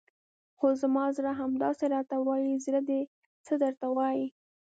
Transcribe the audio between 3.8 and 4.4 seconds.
وایي؟